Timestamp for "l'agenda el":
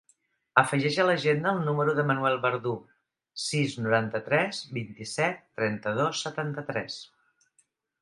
1.09-1.61